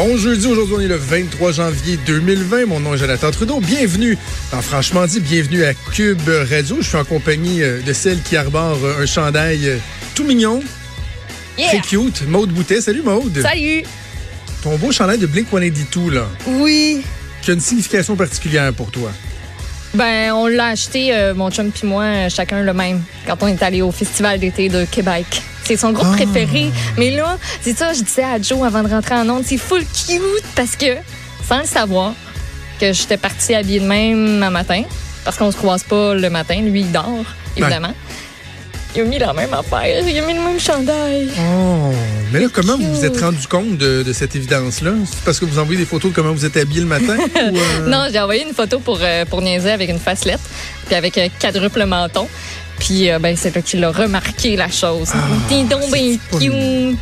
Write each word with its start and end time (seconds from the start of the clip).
Bon 0.00 0.16
jeudi, 0.16 0.46
aujourd'hui 0.46 0.76
on 0.76 0.80
est 0.80 0.86
le 0.86 0.94
23 0.94 1.50
janvier 1.50 1.98
2020. 2.06 2.66
Mon 2.66 2.78
nom 2.78 2.94
est 2.94 2.98
Jonathan 2.98 3.32
Trudeau. 3.32 3.58
Bienvenue 3.58 4.16
dans 4.52 4.62
Franchement 4.62 5.04
dit, 5.06 5.18
bienvenue 5.18 5.64
à 5.64 5.74
Cube 5.74 6.20
Radio. 6.48 6.76
Je 6.80 6.86
suis 6.86 6.96
en 6.96 7.02
compagnie 7.04 7.64
euh, 7.64 7.80
de 7.82 7.92
celle 7.92 8.22
qui 8.22 8.36
arbore 8.36 8.78
euh, 8.84 9.02
un 9.02 9.06
chandail 9.06 9.68
euh, 9.68 9.76
tout 10.14 10.22
mignon, 10.22 10.62
Yeah. 11.58 11.70
très 11.70 11.80
cute, 11.80 12.28
Maude 12.28 12.50
Boutet. 12.50 12.80
Salut 12.80 13.02
Maude. 13.02 13.40
Salut! 13.42 13.82
Ton 14.62 14.76
beau 14.76 14.92
chandail 14.92 15.18
de 15.18 15.26
Blink-182 15.26 16.12
là, 16.12 16.28
Oui. 16.46 17.02
qui 17.42 17.50
a 17.50 17.54
une 17.54 17.60
signification 17.60 18.14
particulière 18.14 18.72
pour 18.74 18.92
toi. 18.92 19.10
Ben, 19.94 20.30
on 20.32 20.46
l'a 20.46 20.66
acheté, 20.66 21.12
euh, 21.12 21.34
mon 21.34 21.50
chum 21.50 21.72
puis 21.72 21.88
moi, 21.88 22.28
chacun 22.28 22.62
le 22.62 22.72
même, 22.72 23.02
quand 23.26 23.36
on 23.40 23.48
est 23.48 23.60
allé 23.64 23.82
au 23.82 23.90
Festival 23.90 24.38
d'été 24.38 24.68
de 24.68 24.84
Québec. 24.84 25.42
C'est 25.68 25.76
son 25.76 25.92
groupe 25.92 26.08
Ah. 26.12 26.16
préféré. 26.16 26.70
Mais 26.96 27.10
là, 27.10 27.36
c'est 27.60 27.76
ça, 27.76 27.92
je 27.92 28.00
disais 28.02 28.24
à 28.24 28.40
Joe 28.40 28.62
avant 28.66 28.82
de 28.82 28.88
rentrer 28.88 29.14
en 29.14 29.28
onde, 29.28 29.42
c'est 29.46 29.58
full 29.58 29.80
cute 29.84 30.44
parce 30.56 30.74
que, 30.76 30.96
sans 31.46 31.58
le 31.58 31.66
savoir, 31.66 32.14
que 32.80 32.92
j'étais 32.94 33.18
partie 33.18 33.54
habillée 33.54 33.80
de 33.80 33.86
même 33.86 34.42
un 34.42 34.50
matin, 34.50 34.82
parce 35.24 35.36
qu'on 35.36 35.52
se 35.52 35.56
croise 35.58 35.82
pas 35.82 36.14
le 36.14 36.30
matin, 36.30 36.60
lui 36.62 36.80
il 36.80 36.90
dort, 36.90 37.04
évidemment. 37.56 37.92
Il 38.94 39.02
a 39.02 39.04
mis 39.04 39.18
la 39.18 39.34
même 39.34 39.52
affaire, 39.52 40.02
il 40.08 40.18
a 40.18 40.22
mis 40.26 40.32
le 40.32 40.40
même 40.40 40.58
chandail. 40.58 41.28
Oh, 41.38 41.92
mais 42.32 42.40
là, 42.40 42.46
comment 42.50 42.78
vous 42.78 42.94
vous 42.94 43.04
êtes 43.04 43.20
rendu 43.20 43.46
compte 43.46 43.76
de, 43.76 44.02
de 44.02 44.12
cette 44.14 44.34
évidence-là? 44.34 44.92
C'est 45.04 45.20
parce 45.26 45.38
que 45.38 45.44
vous 45.44 45.58
envoyez 45.58 45.78
des 45.78 45.84
photos 45.86 46.10
de 46.12 46.16
comment 46.16 46.32
vous 46.32 46.46
êtes 46.46 46.56
habillé 46.56 46.80
le 46.80 46.86
matin? 46.86 47.16
ou, 47.34 47.56
euh, 47.58 47.86
Non, 47.86 48.06
j'ai 48.10 48.18
envoyé 48.18 48.44
une 48.48 48.54
photo 48.54 48.78
pour, 48.80 48.98
euh, 49.02 49.26
pour 49.26 49.42
niaiser 49.42 49.70
avec 49.70 49.90
une 49.90 49.98
facelette, 49.98 50.40
puis 50.86 50.94
avec 50.94 51.18
un 51.18 51.28
quadruple 51.28 51.84
menton. 51.84 52.26
Puis 52.78 53.10
euh, 53.10 53.18
ben, 53.18 53.36
c'est 53.36 53.54
là 53.54 53.62
qu'il 53.62 53.82
a 53.84 53.90
remarqué 53.90 54.56
la 54.56 54.68
chose. 54.70 55.10
T'es 55.48 55.64
donc 55.64 55.90
bien 55.92 56.16
Ah, 56.32 56.38
cute. 56.38 56.98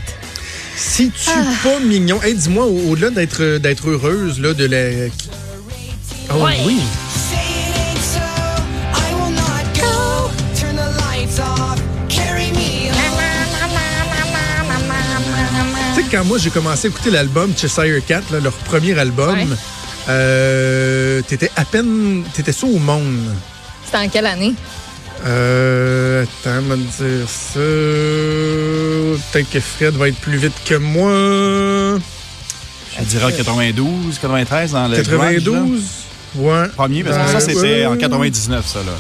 Si 0.77 1.11
tu 1.11 1.31
Ah. 1.35 1.43
pas 1.63 1.81
mignon, 1.81 2.21
hey, 2.23 2.35
dis-moi, 2.35 2.67
au- 2.67 2.91
au-delà 2.91 3.11
d'être 3.11 3.59
d'être 3.59 3.89
heureuse 3.89 4.39
là, 4.41 4.53
de 4.55 4.65
la. 4.67 5.09
Oh 6.31 6.45
Ouais. 6.45 6.59
oui. 6.67 6.81
Tu 15.95 16.03
sais, 16.03 16.09
quand 16.11 16.25
moi 16.25 16.39
j'ai 16.39 16.51
commencé 16.51 16.87
à 16.89 16.91
écouter 16.91 17.11
l'album 17.11 17.53
Cheshire 17.57 18.05
Cat, 18.07 18.23
là, 18.31 18.41
leur 18.41 18.53
premier 18.53 18.99
album, 18.99 19.39
Ouais. 19.39 19.47
euh, 20.09 21.23
t'étais 21.23 21.51
à 21.57 21.65
peine. 21.65 22.25
T'étais 22.35 22.53
ça 22.53 22.67
au 22.67 22.79
monde. 22.79 23.35
C'était 23.85 23.99
en 23.99 24.09
quelle 24.09 24.27
année? 24.27 24.55
Euh, 25.27 26.23
attends, 26.25 26.63
me 26.63 26.77
dire 26.77 27.29
ça. 27.29 27.59
Peut-être 29.33 29.51
que 29.51 29.61
Fred 29.61 29.95
va 29.95 30.09
être 30.09 30.19
plus 30.19 30.37
vite 30.39 30.53
que 30.65 30.75
moi. 30.77 31.99
Je 32.99 33.05
dirais 33.05 33.25
en 33.25 33.37
92, 33.37 34.19
93 34.21 34.73
dans 34.73 34.89
le 34.89 34.97
grunge, 35.03 35.09
là. 35.09 35.33
92? 35.35 35.83
Ouais. 36.37 36.69
Premier, 36.77 37.03
parce 37.05 37.17
que 37.17 37.23
Euh, 37.23 37.33
ça, 37.33 37.41
c'était 37.41 37.61
ouais. 37.61 37.87
en 37.87 37.97
99, 37.97 38.67
ça, 38.67 38.79
là. 38.81 38.93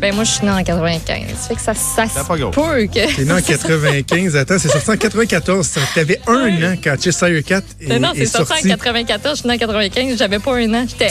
Ben 0.00 0.14
moi, 0.14 0.22
je 0.24 0.30
suis 0.30 0.44
née 0.44 0.52
en 0.52 0.62
95. 0.62 1.22
Ça 1.36 1.48
fait 1.48 1.54
que 1.56 1.60
ça, 1.60 1.74
ça 1.74 2.06
se 2.06 2.24
peut 2.24 2.86
que... 2.86 3.16
T'es 3.16 3.24
né 3.24 3.32
en 3.32 3.40
95. 3.42 4.36
Attends, 4.36 4.58
c'est 4.58 4.68
sorti 4.68 4.90
en 4.90 4.96
94. 4.96 5.66
Ça- 5.66 5.80
T'avais 5.94 6.20
un 6.28 6.72
an 6.72 6.74
quand 6.82 6.94
Cheshire 7.02 7.42
Cat 7.44 7.62
est, 7.80 7.88
Mais 7.88 7.98
non, 7.98 8.12
est 8.12 8.18
c'est 8.24 8.26
sorti 8.26 8.52
en 8.52 8.76
94. 8.76 9.36
Je 9.36 9.40
suis 9.40 9.48
née 9.48 9.54
en 9.54 9.58
95. 9.58 10.16
J'avais 10.16 10.38
pas 10.38 10.54
un 10.54 10.72
an. 10.74 10.86
J'étais 10.88 11.08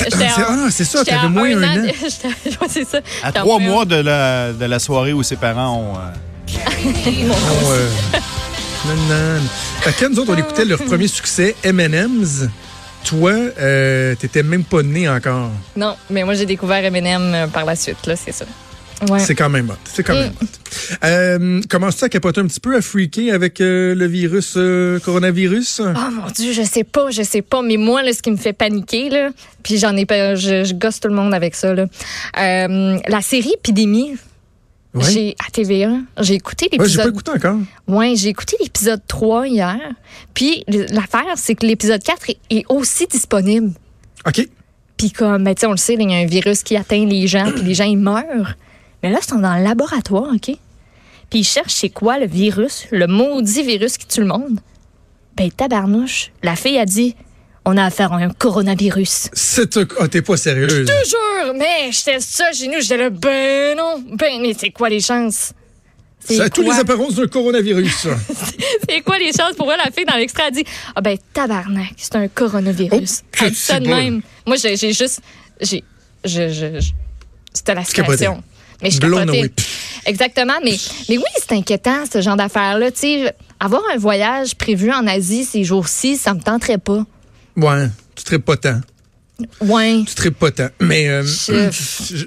ah, 0.48 0.68
c'est 0.72 0.86
ça, 0.86 1.04
t'avais 1.04 1.28
moins 1.30 1.50
un 1.58 1.64
an. 1.64 1.84
Ouais, 2.46 2.68
c'est 2.70 2.88
ça. 2.88 3.00
À 3.24 3.32
trois 3.34 3.60
mois 3.60 3.84
de 3.86 3.96
la, 3.98 4.54
de 4.54 4.66
la 4.66 4.80
soirée 4.80 5.12
où 5.14 5.22
ses 5.22 5.36
parents 5.36 5.76
ont... 5.78 5.96
euh, 5.98 6.02
On, 6.86 7.72
euh, 7.72 7.90
nan, 8.88 8.98
nan. 9.10 9.42
Fait 9.82 9.92
que 9.92 10.00
quand 10.00 10.10
nous 10.12 10.20
autres, 10.20 10.32
on 10.34 10.38
écoutait 10.38 10.66
leur 10.66 10.80
premier 10.80 11.08
succès, 11.10 11.56
M&M's. 11.64 12.48
Toi, 13.04 13.32
euh, 13.32 14.16
t'étais 14.16 14.44
même 14.44 14.64
pas 14.64 14.82
né 14.84 15.08
encore. 15.10 15.50
Non, 15.76 15.96
mais 16.10 16.24
moi, 16.24 16.34
j'ai 16.34 16.46
découvert 16.46 16.84
Eminem 16.84 17.34
euh, 17.34 17.48
par 17.48 17.64
la 17.66 17.76
suite, 17.76 18.06
là, 18.06 18.16
c'est 18.16 18.32
ça. 18.34 18.46
Ouais. 19.10 19.20
C'est 19.20 19.36
quand 19.36 19.50
même 19.50 19.70
hot. 19.70 19.74
C'est 19.86 20.04
quand 20.04 20.14
même 20.16 20.32
hot. 20.42 20.46
Euh, 21.04 21.62
Commences-tu 21.70 22.04
à 22.06 22.10
capoter 22.10 22.42
un 22.42 22.48
petit 22.48 22.60
peu, 22.60 22.76
à 22.76 22.82
freaker 22.82 23.34
avec 23.34 23.62
euh, 23.62 23.94
le 23.94 24.06
virus, 24.08 24.54
euh, 24.58 25.00
coronavirus? 25.00 25.82
Oh 25.84 26.12
mon 26.12 26.28
Dieu, 26.32 26.52
je 26.52 26.64
sais 26.64 26.84
pas, 26.84 27.12
je 27.12 27.22
sais 27.22 27.42
pas. 27.44 27.62
Mais 27.62 27.78
moi, 27.78 28.02
là, 28.02 28.12
ce 28.14 28.22
qui 28.22 28.32
me 28.32 28.38
fait 28.38 28.54
paniquer, 28.54 29.10
là, 29.10 29.30
puis 29.64 29.78
j'en 29.78 29.96
ai 29.96 30.06
pas, 30.06 30.34
je, 30.36 30.64
je 30.64 30.74
gosse 30.74 31.00
tout 31.00 31.08
le 31.10 31.14
monde 31.14 31.34
avec 31.34 31.54
ça, 31.56 31.74
là. 31.74 31.86
Euh, 32.40 32.98
la 33.08 33.22
série 33.22 33.54
Épidémie, 33.54 34.16
Ouais. 34.94 35.04
j'ai 35.12 35.36
à 35.48 35.52
TVA, 35.52 35.92
j'ai 36.22 36.34
écouté 36.36 36.70
Ouais, 36.72 36.88
j'ai 36.88 36.98
pas 36.98 37.04
l'épisode. 37.06 37.08
écouté 37.14 37.32
encore. 37.32 37.58
Ouais, 37.88 38.16
j'ai 38.16 38.30
écouté 38.30 38.56
l'épisode 38.60 39.02
3 39.08 39.48
hier. 39.48 39.78
Puis 40.34 40.64
l'affaire, 40.68 41.26
c'est 41.36 41.54
que 41.54 41.68
l'épisode 41.68 42.02
4 42.02 42.30
est, 42.32 42.38
est 42.50 42.66
aussi 42.70 43.06
disponible. 43.06 43.74
OK. 44.26 44.48
Puis 44.96 45.12
comme, 45.12 45.44
ben, 45.44 45.54
tu 45.54 45.62
sais, 45.62 45.68
on 45.68 45.72
le 45.72 45.78
sait, 45.78 45.94
il 45.94 46.10
y 46.10 46.14
a 46.16 46.18
un 46.18 46.26
virus 46.26 46.64
qui 46.64 46.76
atteint 46.76 47.06
les 47.06 47.28
gens, 47.28 47.52
puis 47.52 47.62
les 47.64 47.76
gens, 47.76 47.84
ils 47.84 47.98
meurent. 47.98 48.56
Mais 49.04 49.10
là, 49.12 49.20
ils 49.22 49.28
sont 49.28 49.40
dans 49.40 49.56
le 49.58 49.64
laboratoire, 49.64 50.32
OK? 50.34 50.56
Puis 51.30 51.40
ils 51.40 51.44
cherchent 51.44 51.74
c'est 51.74 51.90
quoi 51.90 52.18
le 52.20 52.26
virus, 52.26 52.86
le 52.92 53.06
maudit 53.08 53.64
virus 53.64 53.98
qui 53.98 54.08
tue 54.08 54.22
le 54.22 54.28
monde. 54.28 54.60
Ben, 55.36 55.52
tabarnouche, 55.52 56.32
la 56.42 56.56
fille 56.56 56.80
a 56.80 56.86
dit, 56.86 57.16
on 57.66 57.76
a 57.78 57.84
affaire 57.86 58.14
à 58.14 58.18
un 58.18 58.30
coronavirus. 58.30 59.30
C'est 59.34 59.78
un- 59.78 59.86
Ah, 60.00 60.08
t'es 60.08 60.22
pas 60.22 60.38
sérieuse. 60.38 60.88
Toujours, 60.88 61.54
mais 61.56 61.92
j'étais 61.92 62.20
ça 62.22 62.52
chez 62.54 62.68
nous, 62.68 62.80
j'étais 62.82 62.98
là, 62.98 63.10
ben 63.10 63.78
non, 63.78 64.04
ben, 64.14 64.42
mais 64.42 64.56
c'est 64.58 64.72
quoi 64.72 64.90
les 64.90 65.02
chances? 65.02 65.52
Ça 66.20 66.34
a 66.34 66.46
C'est 66.46 66.50
tous 66.50 66.62
les 66.64 66.72
apparences 66.80 67.16
d'un 67.16 67.28
coronavirus. 67.28 68.08
C'est 68.90 69.02
quoi 69.02 69.18
les 69.20 69.32
chances 69.32 69.54
pour 69.56 69.68
vrai? 69.68 69.78
La 69.78 69.92
fille 69.92 70.04
dans 70.06 70.16
l'extrait 70.16 70.44
a 70.44 70.52
dit 70.52 70.64
Ah 70.96 71.00
ben 71.02 71.18
tabarnak, 71.34 71.94
c'est 71.96 72.16
un 72.16 72.28
coronavirus. 72.28 73.22
Oh, 73.24 73.38
Elle 73.46 73.52
dit 73.52 73.56
ça 73.56 73.80
de 73.80 73.88
même. 73.88 74.22
Moi, 74.46 74.58
j'ai 74.58 74.76
juste. 74.94 75.22
J'ai. 75.62 75.84
Je, 76.26 76.50
je, 76.50 76.80
je- 76.82 76.92
C'était 77.54 77.76
la 77.76 77.86
situation. 77.86 78.44
Mais 78.82 78.92
je 78.92 79.00
Blown 79.00 79.30
away. 79.30 79.52
Exactement. 80.06 80.54
Mais, 80.64 80.76
mais 81.10 81.18
oui, 81.18 81.24
c'est 81.38 81.54
inquiétant, 81.54 82.04
ce 82.12 82.22
genre 82.22 82.36
d'affaires-là. 82.36 82.92
Tu 82.92 83.00
sais, 83.00 83.34
avoir 83.60 83.82
un 83.94 83.98
voyage 83.98 84.56
prévu 84.56 84.92
en 84.92 85.06
Asie 85.08 85.44
ces 85.44 85.64
jours-ci, 85.64 86.18
ça 86.18 86.34
me 86.34 86.42
tenterait 86.42 86.78
pas. 86.78 87.04
Ouais, 87.56 87.88
tu 88.16 88.24
tripes 88.24 88.46
pas 88.46 88.58
tant. 88.58 88.80
Ouais. 89.62 90.04
Tu 90.08 90.16
tripes 90.16 90.38
pas 90.38 90.52
tant. 90.52 90.70
Mais 90.80 91.10
euh, 91.10 91.24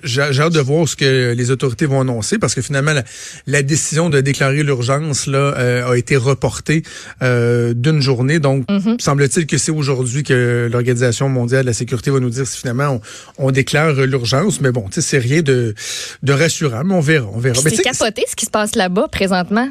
j'ai 0.04 0.20
hâte 0.20 0.52
de 0.52 0.60
voir 0.60 0.88
ce 0.88 0.96
que 0.96 1.32
les 1.32 1.50
autorités 1.50 1.86
vont 1.86 2.00
annoncer 2.00 2.38
parce 2.38 2.54
que 2.54 2.62
finalement, 2.62 2.92
la, 2.92 3.04
la 3.46 3.62
décision 3.62 4.10
de 4.10 4.20
déclarer 4.20 4.62
l'urgence 4.62 5.26
là 5.26 5.38
euh, 5.56 5.90
a 5.90 5.96
été 5.96 6.16
reportée 6.16 6.82
euh, 7.22 7.74
d'une 7.74 8.00
journée. 8.00 8.38
Donc, 8.38 8.64
Mm-hmm. 8.70 9.00
semble-t-il 9.00 9.46
que 9.46 9.58
c'est 9.58 9.72
aujourd'hui 9.72 10.22
que 10.22 10.68
l'Organisation 10.72 11.28
mondiale 11.28 11.62
de 11.62 11.66
la 11.66 11.72
sécurité 11.72 12.10
va 12.10 12.20
nous 12.20 12.30
dire 12.30 12.46
si 12.46 12.58
finalement 12.58 13.00
on, 13.38 13.46
on 13.46 13.50
déclare 13.50 13.92
l'urgence. 13.92 14.60
Mais 14.60 14.70
bon, 14.70 14.82
tu 14.88 14.94
sais, 14.94 15.00
c'est 15.00 15.18
rien 15.18 15.42
de, 15.42 15.74
de 16.22 16.32
rassurant. 16.32 16.84
Mais 16.84 16.94
on 16.94 17.00
verra, 17.00 17.28
on 17.32 17.38
verra. 17.38 17.60
C'est 17.60 17.82
capoté 17.82 18.24
ce 18.28 18.36
qui 18.36 18.46
se 18.46 18.50
passe 18.50 18.76
là-bas 18.76 19.08
présentement. 19.08 19.68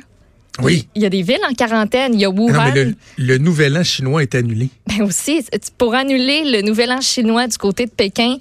Oui. 0.61 0.87
Il 0.95 1.01
y 1.01 1.05
a 1.05 1.09
des 1.09 1.21
villes 1.21 1.39
en 1.49 1.53
quarantaine. 1.53 2.13
Il 2.13 2.19
y 2.19 2.25
a 2.25 2.29
Ah 2.29 2.33
Non, 2.33 2.43
Wuhan. 2.47 2.71
mais 2.73 2.83
le, 2.85 2.95
le 3.17 3.37
nouvel 3.37 3.77
an 3.77 3.83
chinois 3.83 4.23
est 4.23 4.35
annulé. 4.35 4.69
Ben 4.87 5.03
aussi, 5.03 5.41
c'est- 5.41 5.71
pour 5.77 5.95
annuler 5.95 6.43
le 6.45 6.61
nouvel 6.61 6.91
an 6.91 6.99
chinois 7.01 7.47
du 7.47 7.57
côté 7.57 7.85
de 7.85 7.91
Pékin, 7.91 8.35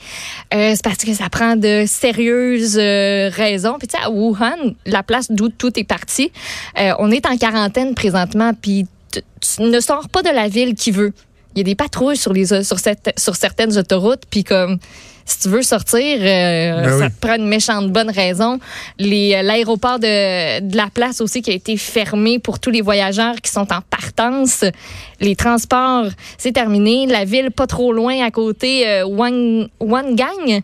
euh, 0.52 0.72
c'est 0.74 0.82
parce 0.82 0.98
que 0.98 1.14
ça 1.14 1.28
prend 1.30 1.54
de 1.54 1.84
sérieuses 1.86 2.76
euh, 2.78 3.28
raisons. 3.32 3.76
Puis 3.78 3.86
tu 3.88 3.96
sais, 3.96 4.04
à 4.04 4.10
Wuhan, 4.10 4.74
la 4.86 5.02
place 5.02 5.30
d'où 5.30 5.48
tout 5.48 5.78
est 5.78 5.84
parti, 5.84 6.32
euh, 6.78 6.92
on 6.98 7.10
est 7.10 7.24
en 7.26 7.36
quarantaine 7.36 7.94
présentement, 7.94 8.52
puis 8.60 8.86
tu 9.12 9.62
ne 9.62 9.78
sors 9.80 10.08
pas 10.08 10.22
de 10.22 10.30
la 10.30 10.48
ville 10.48 10.74
qui 10.74 10.90
veut. 10.90 11.12
Il 11.54 11.58
y 11.58 11.60
a 11.62 11.64
des 11.64 11.74
patrouilles 11.74 12.16
sur 12.16 12.32
les 12.32 12.62
sur 12.64 12.78
cette 12.78 13.12
sur 13.18 13.36
certaines 13.36 13.76
autoroutes, 13.78 14.22
puis 14.30 14.44
comme 14.44 14.78
si 15.28 15.40
tu 15.40 15.48
veux 15.48 15.62
sortir, 15.62 16.18
euh, 16.20 16.82
Ben 16.82 16.98
ça 16.98 17.06
oui. 17.06 17.10
te 17.12 17.26
prend 17.26 17.36
une 17.36 17.46
méchante 17.48 17.92
bonne 17.92 18.10
raison. 18.10 18.58
Euh, 19.00 19.42
l'aéroport 19.42 19.98
de, 19.98 20.60
de 20.60 20.76
la 20.76 20.88
place 20.88 21.20
aussi 21.20 21.42
qui 21.42 21.50
a 21.50 21.54
été 21.54 21.76
fermé 21.76 22.38
pour 22.38 22.58
tous 22.58 22.70
les 22.70 22.80
voyageurs 22.80 23.36
qui 23.36 23.50
sont 23.50 23.72
en 23.72 23.80
partance. 23.82 24.64
Les 25.20 25.36
transports, 25.36 26.06
c'est 26.38 26.52
terminé. 26.52 27.06
La 27.06 27.24
ville 27.24 27.50
pas 27.50 27.66
trop 27.66 27.92
loin 27.92 28.24
à 28.24 28.30
côté, 28.30 28.88
euh, 28.88 29.04
Wang, 29.06 29.68
Wangang. 29.80 30.62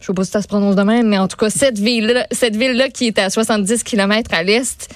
Je 0.00 0.06
sais 0.06 0.12
pas 0.12 0.24
si 0.24 0.30
ça 0.30 0.42
se 0.42 0.46
prononce 0.46 0.76
de 0.76 0.82
même, 0.82 1.08
mais 1.08 1.18
en 1.18 1.26
tout 1.26 1.36
cas, 1.38 1.48
cette 1.50 1.78
ville-là, 1.78 2.26
cette 2.30 2.54
ville-là 2.54 2.90
qui 2.90 3.06
est 3.06 3.18
à 3.18 3.30
70 3.30 3.82
km 3.82 4.30
à 4.34 4.42
l'est, 4.42 4.88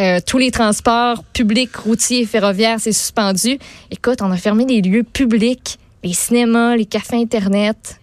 euh, 0.00 0.20
tous 0.24 0.38
les 0.38 0.50
transports 0.50 1.22
publics, 1.32 1.74
routiers 1.76 2.20
et 2.22 2.26
ferroviaires, 2.26 2.78
c'est 2.78 2.92
suspendu. 2.92 3.58
Écoute, 3.90 4.22
on 4.22 4.30
a 4.30 4.36
fermé 4.36 4.64
les 4.64 4.80
lieux 4.80 5.02
publics, 5.02 5.78
les 6.02 6.12
cinémas, 6.12 6.76
les 6.76 6.86
cafés 6.86 7.16
Internet. 7.16 7.98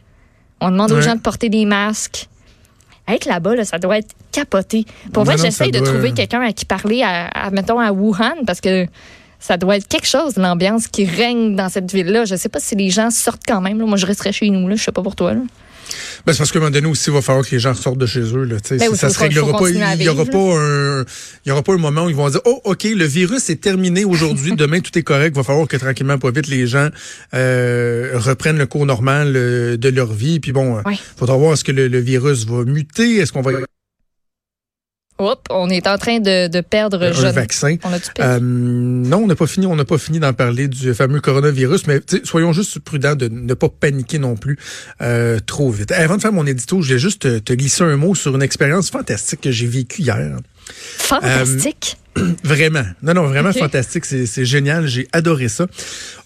On 0.62 0.70
demande 0.72 0.92
aux 0.92 1.02
gens 1.02 1.16
de 1.16 1.20
porter 1.22 1.50
des 1.50 1.66
masques. 1.66 2.28
Être 3.08 3.26
là-bas, 3.26 3.56
là, 3.56 3.66
ça 3.66 3.80
doit 3.80 3.98
être 3.98 4.12
capoté. 4.32 4.86
Pour 5.12 5.26
ça 5.26 5.32
j'essaye 5.46 5.72
de 5.72 5.80
doit- 5.80 5.88
trouver 5.88 6.12
quelqu'un 6.14 6.42
à 6.42 6.54
qui 6.54 6.66
parler, 6.66 7.02
à, 7.04 7.28
à, 7.28 7.50
mettons, 7.50 7.80
à 7.80 7.92
Wuhan, 7.92 8.46
parce 8.46 8.62
que 8.62 8.86
ça 9.40 9.58
doit 9.58 9.78
être 9.78 9.88
quelque 9.88 10.06
chose, 10.08 10.38
l'ambiance 10.38 10.88
qui 10.88 11.04
règne 11.06 11.56
dans 11.56 11.68
cette 11.68 11.92
ville-là. 11.92 12.26
Je 12.26 12.36
sais 12.36 12.48
pas 12.48 12.60
si 12.60 12.76
les 12.76 12.90
gens 12.92 13.10
sortent 13.10 13.42
quand 13.46 13.60
même. 13.60 13.80
là. 13.80 13.86
Moi, 13.86 13.98
je 13.98 14.06
resterais 14.06 14.32
chez 14.32 14.50
nous. 14.52 14.68
Là. 14.70 14.76
Je 14.76 14.84
sais 14.84 14.92
pas 14.92 15.02
pour 15.02 15.16
toi. 15.16 15.34
Là. 15.34 15.42
Ben, 16.26 16.34
c'est 16.34 16.40
parce 16.40 16.52
qu'à 16.52 16.60
un 16.60 16.62
moment 16.62 16.72
donné 16.72 16.88
aussi, 16.88 17.10
il 17.10 17.14
va 17.14 17.22
falloir 17.22 17.46
que 17.46 17.52
les 17.52 17.60
gens 17.60 17.74
sortent 17.74 17.98
de 17.98 18.06
chez 18.06 18.22
eux. 18.22 18.44
Là, 18.44 18.60
tu 18.60 18.70
sais. 18.70 18.78
Ben 18.78 18.90
oui, 18.92 18.98
ça 18.98 19.10
se 19.10 19.20
réglera 19.20 19.58
pas. 19.58 19.70
Il 19.70 20.02
y 20.04 20.10
aura 20.10 20.26
pas 20.26 20.38
un, 20.38 21.02
il 21.46 21.50
y 21.50 21.52
aura 21.52 21.62
pas 21.64 21.74
un 21.74 21.78
moment 21.78 22.06
où 22.06 22.10
ils 22.10 22.16
vont 22.16 22.30
dire, 22.30 22.42
oh, 22.46 22.62
ok, 22.64 22.84
le 22.84 23.06
virus 23.06 23.50
est 23.50 23.62
terminé 23.62 24.06
aujourd'hui, 24.06 24.56
demain 24.58 24.80
tout 24.80 24.98
est 24.98 25.04
correct. 25.04 25.34
Il 25.36 25.38
va 25.38 25.44
falloir 25.44 25.68
que 25.68 25.78
tranquillement, 25.78 26.18
pas 26.18 26.32
vite, 26.32 26.48
les 26.48 26.68
gens 26.68 26.90
euh, 27.34 28.12
reprennent 28.16 28.58
le 28.58 28.66
cours 28.66 28.86
normal 28.86 29.34
euh, 29.36 29.78
de 29.78 29.90
leur 29.90 30.12
vie. 30.14 30.40
Puis 30.40 30.52
bon, 30.52 30.80
il 30.86 30.88
Ouais. 30.90 30.98
faudra 31.18 31.36
voir 31.38 31.54
est-ce 31.54 31.64
que 31.64 31.72
le, 31.72 31.88
le 31.88 32.00
virus 32.00 32.46
va 32.46 32.64
muter, 32.64 33.18
est-ce 33.18 33.32
qu'on 33.32 33.42
va 33.42 33.52
Oups, 35.22 35.42
on 35.50 35.70
est 35.70 35.88
en 35.88 35.98
train 35.98 36.20
de, 36.20 36.48
de 36.48 36.62
perdre 36.62 37.04
un 37.04 37.32
vaccin. 37.32 37.78
On 37.84 37.90
perdu? 37.90 38.02
Euh, 38.20 38.40
non, 38.42 39.20
on 39.24 39.28
n'a 39.28 39.36
pas 39.36 39.48
fini. 39.48 39.66
On 39.66 39.76
n'a 39.76 39.86
pas 39.86 39.98
fini 39.98 40.20
d'en 40.20 40.34
parler 40.34 40.68
du 40.68 40.94
fameux 40.94 41.22
coronavirus, 41.22 41.88
mais 41.88 42.02
soyons 42.24 42.54
juste 42.54 42.80
prudents 42.80 43.16
de 43.16 43.28
ne 43.28 43.54
pas 43.54 43.70
paniquer 43.70 44.20
non 44.20 44.36
plus 44.36 44.58
euh, 45.02 45.40
trop 45.46 45.72
vite. 45.72 45.92
Avant 45.92 46.18
de 46.18 46.22
faire 46.22 46.34
mon 46.34 46.46
édito, 46.46 46.82
je 46.82 46.94
vais 46.94 47.00
juste 47.00 47.22
te, 47.22 47.40
te 47.40 47.54
glisser 47.54 47.84
un 47.84 47.98
mot 47.98 48.16
sur 48.16 48.36
une 48.36 48.42
expérience 48.42 48.90
fantastique 48.90 49.42
que 49.42 49.52
j'ai 49.52 49.68
vécue 49.68 50.02
hier. 50.02 50.38
Fantastique? 50.98 51.98
Vraiment. 52.44 52.84
Non, 53.02 53.14
non, 53.14 53.28
vraiment 53.28 53.54
fantastique. 53.54 54.06
C'est 54.06 54.26
c'est 54.26 54.46
génial. 54.46 54.88
J'ai 54.88 55.08
adoré 55.14 55.48
ça. 55.48 55.68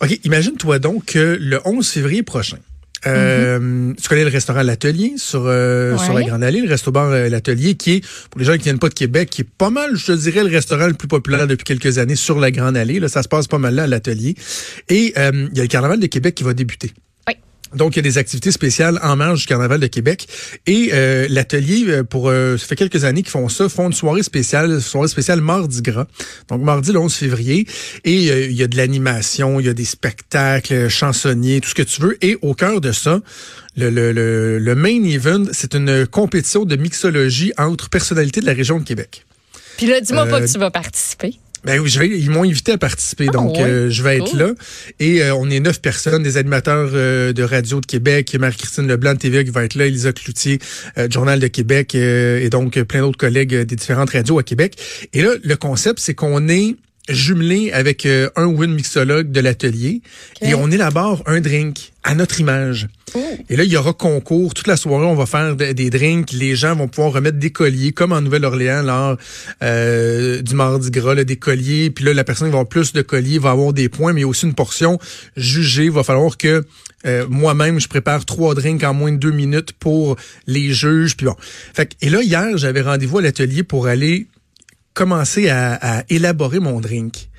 OK, 0.01 0.19
imagine-toi 0.23 0.79
donc 0.79 1.05
que 1.05 1.37
le 1.39 1.59
11 1.63 1.87
février 1.87 2.23
prochain, 2.23 2.57
euh, 3.07 3.93
tu 4.01 4.07
connais 4.09 4.23
le 4.23 4.29
restaurant 4.29 4.61
L'Atelier 4.63 5.13
sur, 5.17 5.43
euh, 5.45 5.91
Mhm. 5.93 5.97
Ouais. 5.99 6.03
sur 6.05 6.13
la 6.13 6.23
Grande 6.23 6.43
Allée, 6.43 6.61
le 6.61 6.69
resto-bar 6.69 7.09
euh, 7.11 7.29
L'Atelier, 7.29 7.75
qui 7.75 7.93
est, 7.95 8.05
pour 8.29 8.39
les 8.39 8.45
gens 8.45 8.53
qui 8.53 8.63
viennent 8.63 8.79
pas 8.79 8.89
de 8.89 8.93
Québec, 8.93 9.29
qui 9.29 9.41
est 9.41 9.49
pas 9.57 9.69
mal, 9.69 9.95
je 9.95 10.05
te 10.07 10.11
dirais, 10.13 10.43
le 10.43 10.49
restaurant 10.49 10.87
le 10.87 10.93
plus 10.93 11.07
populaire 11.07 11.47
depuis 11.47 11.63
quelques 11.63 11.97
années 11.97 12.15
sur 12.15 12.39
la 12.39 12.51
Grande 12.51 12.77
Allée. 12.77 12.99
Là, 12.99 13.07
ça 13.07 13.23
se 13.23 13.27
passe 13.27 13.47
pas 13.47 13.57
mal 13.59 13.75
là 13.75 13.83
à 13.83 13.87
L'Atelier. 13.87 14.35
Et 14.89 15.13
euh, 15.17 15.47
il 15.51 15.57
y 15.57 15.59
a 15.59 15.63
le 15.63 15.67
Carnaval 15.69 15.99
de 15.99 16.07
Québec 16.07 16.35
qui 16.35 16.43
va 16.43 16.53
débuter. 16.53 16.91
Donc, 17.73 17.95
il 17.95 17.97
y 17.97 17.99
a 17.99 18.03
des 18.03 18.17
activités 18.17 18.51
spéciales 18.51 18.99
en 19.01 19.15
marge 19.15 19.41
du 19.41 19.47
Carnaval 19.47 19.79
de 19.79 19.87
Québec. 19.87 20.27
Et 20.67 20.91
euh, 20.93 21.27
l'atelier, 21.29 21.85
euh, 21.87 22.03
pour 22.03 22.29
euh, 22.29 22.57
ça 22.57 22.67
fait 22.67 22.75
quelques 22.75 23.03
années 23.03 23.23
qu'ils 23.23 23.31
font 23.31 23.49
ça, 23.49 23.67
font 23.69 23.87
une 23.87 23.93
soirée 23.93 24.23
spéciale, 24.23 24.71
une 24.71 24.79
soirée 24.79 25.07
spéciale 25.07 25.41
Mardi 25.41 25.81
Gras. 25.81 26.07
Donc, 26.47 26.61
mardi 26.61 26.91
le 26.91 26.99
11 26.99 27.13
février. 27.13 27.67
Et 28.03 28.31
euh, 28.31 28.45
il 28.45 28.55
y 28.55 28.63
a 28.63 28.67
de 28.67 28.77
l'animation, 28.77 29.59
il 29.59 29.65
y 29.65 29.69
a 29.69 29.73
des 29.73 29.85
spectacles, 29.85 30.73
euh, 30.73 30.89
chansonniers, 30.89 31.59
tout 31.59 31.69
ce 31.69 31.75
que 31.75 31.83
tu 31.83 32.01
veux. 32.01 32.17
Et 32.23 32.37
au 32.41 32.53
cœur 32.53 32.81
de 32.81 32.91
ça, 32.91 33.21
le, 33.75 33.89
le, 33.89 34.11
le, 34.11 34.59
le 34.59 34.75
main 34.75 35.03
event, 35.03 35.45
c'est 35.51 35.73
une 35.73 36.07
compétition 36.07 36.65
de 36.65 36.75
mixologie 36.75 37.51
entre 37.57 37.89
personnalités 37.89 38.41
de 38.41 38.45
la 38.45 38.53
région 38.53 38.79
de 38.79 38.83
Québec. 38.85 39.25
Puis 39.77 39.87
là, 39.87 39.99
dis-moi 40.01 40.25
pas 40.25 40.37
euh, 40.37 40.45
que 40.45 40.51
tu 40.51 40.59
vas 40.59 40.71
participer. 40.71 41.35
Ben 41.65 41.79
oui, 41.79 41.89
je 41.89 41.99
vais, 41.99 42.07
ils 42.09 42.29
m'ont 42.29 42.43
invité 42.43 42.73
à 42.73 42.77
participer, 42.77 43.25
Ah, 43.29 43.33
donc 43.33 43.55
ouais? 43.55 43.63
euh, 43.63 43.89
je 43.89 44.03
vais 44.03 44.17
être 44.17 44.31
Cool. 44.31 44.39
là. 44.39 44.53
Et 44.99 45.23
euh, 45.23 45.33
on 45.35 45.49
est 45.49 45.59
neuf 45.59 45.81
personnes, 45.81 46.21
des 46.23 46.37
animateurs 46.37 46.91
euh, 46.93 47.33
de 47.33 47.43
radio 47.43 47.81
de 47.81 47.85
Québec, 47.85 48.35
Marie-Christine 48.39 48.87
Leblanc 48.87 49.13
de 49.13 49.19
TVA 49.19 49.43
qui 49.43 49.49
va 49.49 49.63
être 49.63 49.75
là, 49.75 49.85
Elisa 49.87 50.13
Cloutier, 50.13 50.59
euh, 50.97 51.07
Journal 51.09 51.39
de 51.39 51.47
Québec, 51.47 51.95
euh, 51.95 52.39
et 52.39 52.49
donc 52.49 52.79
plein 52.83 53.01
d'autres 53.01 53.17
collègues 53.17 53.55
des 53.55 53.75
différentes 53.75 54.11
radios 54.11 54.37
à 54.39 54.43
Québec. 54.43 54.75
Et 55.13 55.21
là, 55.21 55.31
le 55.43 55.55
concept, 55.55 55.99
c'est 55.99 56.13
qu'on 56.13 56.47
est 56.49 56.75
jumelé 57.09 57.71
avec 57.71 58.05
euh, 58.05 58.29
un 58.35 58.45
ou 58.45 58.63
une 58.63 58.73
mixologue 58.73 59.31
de 59.31 59.39
l'atelier 59.39 60.01
et 60.41 60.55
on 60.55 60.71
élabore 60.71 61.21
un 61.27 61.39
drink 61.39 61.91
à 62.03 62.15
notre 62.15 62.39
image. 62.39 62.87
Et 63.49 63.55
là, 63.55 63.63
il 63.63 63.71
y 63.71 63.77
aura 63.77 63.93
concours. 63.93 64.53
Toute 64.53 64.67
la 64.67 64.75
soirée, 64.77 65.05
on 65.05 65.15
va 65.15 65.25
faire 65.25 65.55
de- 65.55 65.71
des 65.71 65.89
drinks. 65.89 66.31
Les 66.33 66.55
gens 66.55 66.75
vont 66.75 66.87
pouvoir 66.87 67.13
remettre 67.13 67.37
des 67.39 67.51
colliers, 67.51 67.91
comme 67.93 68.11
en 68.11 68.21
Nouvelle-Orléans, 68.21 68.81
lors 68.83 69.17
euh, 69.63 70.41
du 70.41 70.53
Mardi 70.55 70.91
Gras, 70.91 71.13
là, 71.15 71.23
des 71.23 71.37
colliers. 71.37 71.89
Puis 71.91 72.03
là, 72.05 72.13
la 72.13 72.23
personne 72.23 72.47
qui 72.47 72.51
va 72.51 72.59
avoir 72.59 72.69
plus 72.69 72.93
de 72.93 73.01
colliers 73.01 73.39
va 73.39 73.51
avoir 73.51 73.71
des 73.73 73.87
points, 73.89 74.13
mais 74.13 74.23
aussi 74.23 74.45
une 74.45 74.53
portion 74.53 74.99
jugée. 75.37 75.85
Il 75.85 75.91
va 75.91 76.03
falloir 76.03 76.37
que 76.37 76.65
euh, 77.05 77.25
moi-même, 77.29 77.79
je 77.79 77.87
prépare 77.87 78.25
trois 78.25 78.53
drinks 78.55 78.83
en 78.83 78.93
moins 78.93 79.11
de 79.11 79.17
deux 79.17 79.31
minutes 79.31 79.71
pour 79.73 80.15
les 80.47 80.73
juges. 80.73 81.15
Puis 81.15 81.25
bon. 81.27 81.35
Fait 81.73 81.85
que- 81.87 81.93
et 82.01 82.09
là, 82.09 82.21
hier, 82.21 82.57
j'avais 82.57 82.81
rendez-vous 82.81 83.19
à 83.19 83.21
l'atelier 83.21 83.63
pour 83.63 83.87
aller 83.87 84.27
commencer 84.95 85.49
à, 85.49 85.99
à 85.99 86.03
élaborer 86.09 86.59
mon 86.59 86.79
drink. 86.79 87.29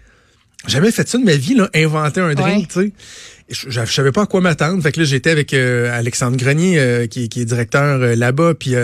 Jamais 0.68 0.90
fait 0.92 1.08
ça 1.08 1.18
de 1.18 1.24
ma 1.24 1.34
vie, 1.34 1.54
là, 1.54 1.68
inventer 1.74 2.20
un 2.20 2.34
drink, 2.34 2.68
Ouais. 2.76 2.82
tu 2.84 2.88
sais. 2.88 2.92
Je, 3.48 3.70
je, 3.70 3.84
je 3.84 3.92
savais 3.92 4.10
pas 4.10 4.22
à 4.22 4.26
quoi 4.26 4.40
m'attendre. 4.40 4.82
Fait 4.82 4.90
que 4.90 4.98
là, 4.98 5.04
j'étais 5.06 5.30
avec 5.30 5.54
euh, 5.54 5.96
Alexandre 5.96 6.36
Grenier, 6.36 6.78
euh, 6.80 7.06
qui, 7.06 7.28
qui 7.28 7.40
est 7.42 7.44
directeur 7.44 8.02
euh, 8.02 8.14
là-bas, 8.16 8.54
puis 8.54 8.74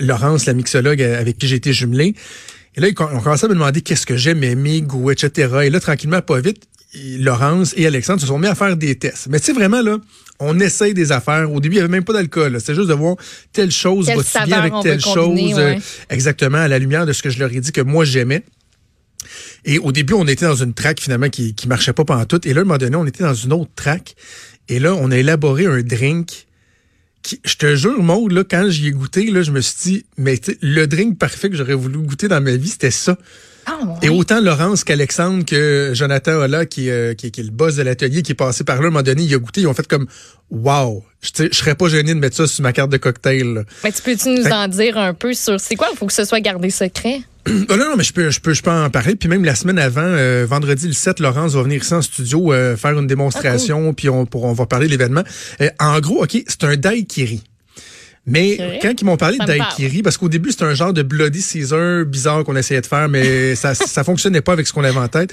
Laurence, 0.00 0.46
la 0.46 0.54
mixologue 0.54 1.00
avec 1.02 1.38
qui 1.38 1.46
j'ai 1.48 1.56
été 1.56 1.72
jumelé. 1.72 2.14
Et 2.76 2.80
là, 2.80 2.88
on 2.98 3.20
commençait 3.20 3.46
à 3.46 3.48
me 3.48 3.54
demander 3.54 3.80
qu'est-ce 3.82 4.04
que 4.04 4.16
j'aime, 4.16 4.40
mes 4.40 4.82
goûts, 4.82 5.10
etc. 5.10 5.60
Et 5.64 5.70
là, 5.70 5.78
tranquillement, 5.80 6.20
pas 6.20 6.40
vite, 6.40 6.62
Laurence 7.18 7.74
et 7.76 7.86
Alexandre 7.86 8.20
se 8.20 8.26
sont 8.26 8.38
mis 8.38 8.46
à 8.46 8.54
faire 8.54 8.76
des 8.76 8.96
tests. 8.96 9.28
Mais 9.28 9.38
tu 9.38 9.46
sais, 9.46 9.52
vraiment, 9.52 9.82
là, 9.82 9.98
on 10.38 10.58
essaye 10.60 10.94
des 10.94 11.12
affaires. 11.12 11.50
Au 11.52 11.60
début, 11.60 11.76
il 11.76 11.78
n'y 11.78 11.84
avait 11.84 11.92
même 11.92 12.04
pas 12.04 12.12
d'alcool. 12.12 12.56
C'était 12.58 12.74
juste 12.74 12.88
de 12.88 12.94
voir 12.94 13.16
telle 13.52 13.70
chose 13.70 14.06
va-tu 14.06 14.46
bien 14.46 14.58
avec 14.58 14.72
telle 14.82 15.00
combiner, 15.02 15.50
chose. 15.50 15.58
euh, 15.58 15.74
exactement, 16.10 16.58
à 16.58 16.68
la 16.68 16.78
lumière 16.78 17.06
de 17.06 17.12
ce 17.12 17.22
que 17.22 17.30
je 17.30 17.38
leur 17.38 17.52
ai 17.52 17.60
dit 17.60 17.72
que 17.72 17.80
moi, 17.80 18.04
j'aimais. 18.04 18.42
Et 19.64 19.78
au 19.78 19.92
début, 19.92 20.14
on 20.14 20.26
était 20.26 20.44
dans 20.44 20.54
une 20.54 20.74
track 20.74 21.00
finalement 21.00 21.28
qui, 21.28 21.54
qui 21.54 21.68
marchait 21.68 21.92
pas 21.92 22.04
pendant 22.04 22.24
tout. 22.24 22.46
Et 22.46 22.54
là, 22.54 22.60
à 22.60 22.62
un 22.62 22.64
moment 22.64 22.78
donné, 22.78 22.96
on 22.96 23.06
était 23.06 23.24
dans 23.24 23.34
une 23.34 23.52
autre 23.52 23.70
track. 23.74 24.14
Et 24.68 24.78
là, 24.78 24.94
on 24.94 25.10
a 25.10 25.16
élaboré 25.16 25.66
un 25.66 25.82
drink. 25.82 26.46
Qui, 27.22 27.40
je 27.44 27.56
te 27.56 27.74
jure, 27.74 28.00
Maud, 28.02 28.30
là, 28.30 28.44
quand 28.48 28.68
j'y 28.70 28.88
ai 28.88 28.90
goûté, 28.92 29.28
là, 29.30 29.42
je 29.42 29.50
me 29.50 29.60
suis 29.60 29.76
dit, 29.82 30.06
mais 30.16 30.40
le 30.60 30.86
drink 30.86 31.18
parfait 31.18 31.50
que 31.50 31.56
j'aurais 31.56 31.74
voulu 31.74 31.98
goûter 31.98 32.28
dans 32.28 32.40
ma 32.40 32.54
vie, 32.54 32.68
c'était 32.68 32.92
ça. 32.92 33.18
Ah, 33.66 33.80
Et 34.02 34.08
autant 34.08 34.40
Laurence 34.40 34.84
qu'Alexandre 34.84 35.44
que 35.44 35.90
Jonathan 35.92 36.34
Ola, 36.36 36.66
qui, 36.66 36.88
euh, 36.88 37.14
qui, 37.14 37.30
qui 37.32 37.40
est 37.40 37.44
le 37.44 37.50
boss 37.50 37.74
de 37.76 37.82
l'atelier, 37.82 38.22
qui 38.22 38.32
est 38.32 38.36
passé 38.36 38.62
par 38.64 38.76
là, 38.76 38.84
à 38.84 38.86
un 38.86 38.90
moment 38.90 39.02
donné, 39.02 39.22
il 39.24 39.34
a 39.34 39.38
goûté, 39.38 39.62
ils 39.62 39.66
ont 39.66 39.74
fait 39.74 39.86
comme, 39.88 40.06
wow, 40.50 41.04
je 41.20 41.48
je 41.50 41.56
serais 41.56 41.74
pas 41.74 41.88
gêné 41.88 42.14
de 42.14 42.18
mettre 42.20 42.36
ça 42.36 42.46
sur 42.46 42.62
ma 42.62 42.72
carte 42.72 42.90
de 42.90 42.96
cocktail. 42.96 43.54
là. 43.54 43.62
Mais 43.82 43.90
tu 43.92 44.02
peux-tu 44.02 44.28
nous 44.28 44.44
Fait- 44.44 44.52
en 44.52 44.68
dire 44.68 44.96
un 44.96 45.14
peu 45.14 45.34
sur 45.34 45.58
c'est 45.58 45.74
quoi? 45.74 45.88
Il 45.92 45.96
faut 45.98 46.06
que 46.06 46.12
ce 46.12 46.24
soit 46.24 46.40
gardé 46.40 46.70
secret? 46.70 47.20
Ah 47.68 47.76
non, 47.76 47.90
non, 47.90 47.96
mais 47.96 48.02
je 48.04 48.12
peux, 48.12 48.28
je 48.30 48.40
peux, 48.40 48.54
je 48.54 48.62
peux 48.62 48.70
en 48.72 48.90
parler. 48.90 49.14
Puis 49.14 49.28
même 49.28 49.44
la 49.44 49.54
semaine 49.54 49.78
avant, 49.78 50.00
euh, 50.02 50.44
vendredi 50.48 50.86
le 50.88 50.92
7, 50.92 51.20
Laurence 51.20 51.52
va 51.54 51.62
venir 51.62 51.80
ici 51.80 51.94
en 51.94 52.02
studio 52.02 52.52
euh, 52.52 52.76
faire 52.76 52.98
une 52.98 53.06
démonstration, 53.06 53.94
puis 53.94 54.08
on, 54.08 54.26
pour, 54.26 54.42
on 54.44 54.52
va 54.52 54.66
parler 54.66 54.86
de 54.86 54.90
l'événement. 54.90 55.22
Euh, 55.60 55.68
en 55.78 56.00
gros, 56.00 56.24
OK, 56.24 56.36
c'est 56.48 56.64
un 56.64 56.76
daiquiri. 56.76 57.44
Mais 58.26 58.78
quand 58.82 58.92
ils 59.00 59.04
m'ont 59.04 59.16
parlé 59.16 59.38
de 59.38 59.44
daiquiri, 59.44 60.02
parce 60.02 60.16
qu'au 60.18 60.28
début, 60.28 60.50
c'était 60.50 60.64
un 60.64 60.74
genre 60.74 60.92
de 60.92 61.02
Bloody 61.02 61.40
Caesar 61.40 62.04
bizarre 62.04 62.42
qu'on 62.42 62.56
essayait 62.56 62.80
de 62.80 62.86
faire, 62.86 63.08
mais 63.08 63.54
ça 63.54 63.74
ça 63.74 64.02
fonctionnait 64.02 64.40
pas 64.40 64.52
avec 64.52 64.66
ce 64.66 64.72
qu'on 64.72 64.82
avait 64.84 64.98
en 64.98 65.06
tête. 65.08 65.32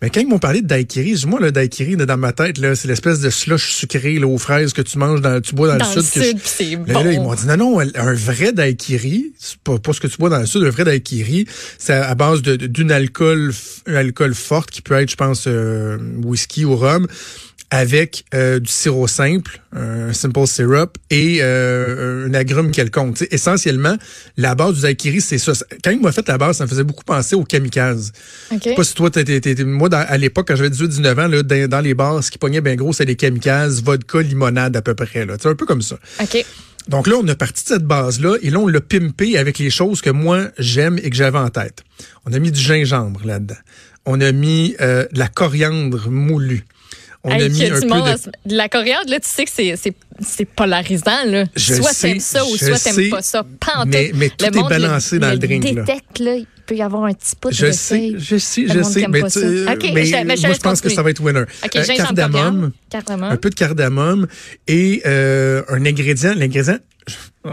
Mais 0.00 0.10
quand 0.10 0.20
ils 0.20 0.28
m'ont 0.28 0.38
parlé 0.38 0.62
de 0.62 0.66
daiquiri, 0.68 1.20
moi, 1.26 1.40
le 1.40 1.50
daiquiri, 1.50 1.96
dans 1.96 2.16
ma 2.16 2.32
tête, 2.32 2.58
là, 2.58 2.76
c'est 2.76 2.86
l'espèce 2.86 3.18
de 3.18 3.30
slush 3.30 3.72
sucré 3.72 4.20
là, 4.20 4.28
aux 4.28 4.38
fraises 4.38 4.72
que 4.72 4.82
tu 4.82 4.96
manges, 4.96 5.20
dans, 5.20 5.40
tu 5.40 5.56
bois 5.56 5.66
dans, 5.66 5.78
Dans 5.78 5.90
le 5.90 5.96
le 5.96 6.02
sud. 6.02 6.38
je- 6.40 6.48
sud, 6.48 6.86
Là, 6.86 7.02
là, 7.02 7.10
ils 7.12 7.20
m'ont 7.20 7.34
dit 7.34 7.46
non, 7.48 7.56
non, 7.56 7.80
un 7.80 8.14
vrai 8.14 8.52
daiquiri, 8.52 9.32
c'est 9.40 9.56
pas, 9.58 9.78
pas 9.80 9.92
ce 9.92 9.98
que 9.98 10.06
tu 10.06 10.16
bois 10.18 10.28
dans 10.30 10.38
le 10.38 10.46
sud, 10.46 10.62
un 10.62 10.70
vrai 10.70 10.84
daiquiri, 10.84 11.48
c'est 11.78 11.94
à 11.94 12.14
base 12.14 12.42
d'une 12.42 12.92
alcool, 12.92 13.52
un 13.88 13.94
alcool 13.96 14.34
forte 14.36 14.70
qui 14.70 14.82
peut 14.82 14.94
être, 14.94 15.10
je 15.10 15.16
pense, 15.16 15.46
euh, 15.48 15.98
whisky 16.22 16.64
ou 16.64 16.76
rhum, 16.76 17.08
avec 17.70 18.24
euh, 18.34 18.60
du 18.60 18.70
sirop 18.72 19.06
simple, 19.08 19.60
un 19.76 20.12
simple 20.14 20.46
syrup 20.46 20.96
et 21.10 21.38
euh, 21.42 22.26
un 22.28 22.34
agrume 22.34 22.70
quelconque. 22.70 23.26
Essentiellement, 23.30 23.96
la 24.38 24.54
base 24.54 24.76
du 24.76 24.80
daiquiri, 24.82 25.20
c'est 25.20 25.36
ça. 25.38 25.52
Quand 25.84 25.90
il 25.90 26.00
m'a 26.00 26.12
fait 26.12 26.26
la 26.28 26.38
base, 26.38 26.56
ça 26.56 26.64
me 26.64 26.68
faisait 26.70 26.84
beaucoup 26.84 27.04
penser 27.04 27.36
au 27.36 27.44
kamikaze. 27.44 28.12
OK. 28.50 28.58
Je 28.64 28.68
sais 28.70 28.74
pas 28.74 28.84
si 28.84 28.94
toi, 28.94 29.10
t'es- 29.10 29.64
moi, 29.64 29.88
dans- 29.90 30.04
à 30.08 30.16
l'époque, 30.16 30.48
quand 30.48 30.56
j'avais 30.56 30.70
18-19 30.70 31.18
ans, 31.18 31.28
là, 31.28 31.42
dans, 31.42 31.68
dans 31.68 31.80
les 31.80 31.92
bars, 31.94 32.24
ce 32.24 32.30
qui 32.30 32.38
pognait 32.38 32.62
bien 32.62 32.74
gros, 32.74 32.92
c'était 32.94 33.04
les 33.10 33.16
kamikazes, 33.16 33.82
vodka, 33.82 34.22
limonade 34.22 34.74
à 34.76 34.80
peu 34.82 34.94
près. 34.94 35.26
Là. 35.26 35.34
C'est 35.40 35.48
un 35.48 35.54
peu 35.54 35.66
comme 35.66 35.82
ça. 35.82 35.98
OK. 36.22 36.44
Donc 36.88 37.06
là, 37.06 37.16
on 37.22 37.28
a 37.28 37.34
parti 37.34 37.64
de 37.64 37.68
cette 37.68 37.84
base-là 37.84 38.36
et 38.40 38.48
là, 38.48 38.60
on 38.60 38.66
l'a 38.66 38.80
pimpé 38.80 39.36
avec 39.36 39.58
les 39.58 39.68
choses 39.68 40.00
que 40.00 40.08
moi, 40.08 40.44
j'aime 40.58 40.98
et 41.02 41.10
que 41.10 41.16
j'avais 41.16 41.36
en 41.38 41.50
tête. 41.50 41.84
On 42.24 42.32
a 42.32 42.38
mis 42.38 42.50
du 42.50 42.60
gingembre 42.60 43.20
là-dedans. 43.26 43.56
On 44.06 44.22
a 44.22 44.32
mis 44.32 44.74
euh, 44.80 45.06
de 45.12 45.18
la 45.18 45.28
coriandre 45.28 46.08
moulue. 46.08 46.64
On 47.28 47.32
Hey, 47.32 47.42
a 47.44 47.48
mis 47.48 47.64
un 47.64 47.80
peu 47.80 47.86
de... 47.86 48.50
de 48.50 48.56
la 48.56 48.68
coriandre, 48.68 49.08
là, 49.10 49.20
tu 49.20 49.28
sais 49.28 49.44
que 49.44 49.50
c'est- 49.50 49.76
c'est 49.76 49.94
c'est 50.20 50.44
polarisant. 50.46 51.24
Là. 51.26 51.44
Je 51.54 51.74
soit 51.74 51.92
sais, 51.92 52.08
t'aimes 52.08 52.20
ça 52.20 52.44
ou 52.44 52.50
je 52.56 52.64
soit 52.66 52.78
t'aimes 52.82 52.94
sais, 52.94 53.08
pas 53.08 53.22
ça. 53.22 53.44
Mais- 53.86 54.10
tout. 54.30 54.66
est 54.66 54.68
balancé 54.68 55.18
dans 55.20 55.30
le 55.30 55.38
drink, 55.38 55.64
là. 55.64 55.70
détecte, 55.82 56.18
là. 56.18 56.34
Il 56.36 56.46
peut 56.66 56.74
y 56.76 56.82
avoir 56.82 57.04
un 57.04 57.12
petit 57.12 57.36
Je 57.52 57.66
de 57.66 57.70
sais, 57.72 57.78
seuil. 57.78 58.16
je 58.18 58.36
sais, 58.36 58.60
Le 58.62 58.68
je 58.68 58.82
sais, 58.82 59.06
mais, 59.08 59.22
tu- 59.22 59.38
mais 59.94 60.04
je- 60.04 60.24
mais 60.26 60.36
je 60.36 60.46
moi, 60.46 60.52
je 60.54 60.60
pense 60.60 60.80
que 60.80 60.88
ça 60.90 61.02
va 61.02 61.10
être 61.10 61.20
winner. 61.22 61.42
OK, 61.64 61.76
Euh, 61.76 61.82
cardamome, 61.96 62.72
cardamome. 62.90 63.30
un 63.30 63.36
peu 63.36 63.48
de 63.50 63.54
cardamome 63.54 64.26
et 64.66 65.02
euh, 65.06 65.62
un 65.68 65.86
ingrédient, 65.86 66.34
l'ingrédient, 66.34 66.78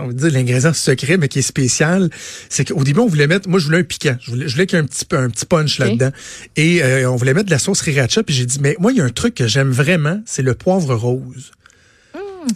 on 0.03 0.07
va 0.07 0.13
dire 0.13 0.31
l'ingrédient 0.31 0.73
secret, 0.73 1.17
mais 1.17 1.27
qui 1.27 1.39
est 1.39 1.43
spécial, 1.43 2.09
c'est 2.49 2.65
qu'au 2.67 2.83
début, 2.83 2.99
on 2.99 3.07
voulait 3.07 3.27
mettre, 3.27 3.47
moi, 3.49 3.59
je 3.59 3.65
voulais 3.65 3.79
un 3.79 3.83
piquant. 3.83 4.15
Je 4.21 4.31
voulais, 4.31 4.47
je 4.47 4.53
voulais 4.53 4.65
qu'il 4.67 4.77
y 4.77 4.81
ait 4.81 4.83
un 4.83 4.87
petit, 4.87 5.05
peu- 5.05 5.17
un 5.17 5.29
petit 5.29 5.45
punch 5.45 5.79
là-dedans. 5.79 6.11
Et 6.55 6.83
euh, 6.83 7.09
on 7.09 7.15
voulait 7.15 7.33
mettre 7.33 7.47
de 7.47 7.51
la 7.51 7.59
sauce 7.59 7.79
sriracha, 7.79 8.23
puis 8.23 8.33
j'ai 8.35 8.45
dit, 8.45 8.59
mais 8.61 8.75
moi, 8.79 8.91
il 8.91 8.97
y 8.97 9.01
a 9.01 9.05
un 9.05 9.09
truc 9.09 9.35
que 9.35 9.47
j'aime 9.47 9.71
vraiment, 9.71 10.21
c'est 10.25 10.41
le 10.43 10.53
poivre 10.55 10.93
rose. 10.95 11.51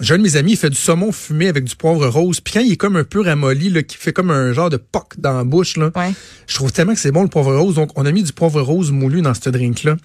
J'ai 0.01 0.13
un 0.13 0.17
de 0.19 0.24
mes 0.24 0.36
amis, 0.36 0.51
il 0.51 0.58
fait 0.58 0.69
du 0.69 0.75
saumon 0.77 1.12
fumé 1.12 1.48
avec 1.48 1.63
du 1.63 1.75
poivre 1.75 2.08
rose. 2.08 2.41
Puis 2.41 2.53
quand 2.53 2.60
il 2.60 2.72
est 2.74 2.77
comme 2.77 2.96
un 2.96 3.03
peu 3.03 3.22
ramolli, 3.22 3.69
là, 3.69 3.81
qui 3.81 3.98
fait 3.98 4.13
comme 4.13 4.29
un 4.29 4.53
genre 4.53 4.69
de 4.69 4.77
poc 4.77 5.13
dans 5.17 5.34
la 5.34 5.43
bouche, 5.43 5.77
là, 5.77 5.89
Ouais. 5.96 6.12
je 6.46 6.53
trouve 6.53 6.72
tellement 6.72 6.93
que 6.93 7.00
c'est 7.00 7.12
bon 7.12 7.24
le 7.24 7.27
poivre 7.27 7.55
rose. 7.55 7.74
Donc, 7.74 7.89
on 7.96 8.05
a 8.05 8.12
mis 8.12 8.22
du 8.22 8.31
poivre 8.31 8.62
rose 8.62 8.91
moulu 8.91 9.24
dans 9.24 9.34
ce 9.34 9.50
drink-là. 9.50 9.98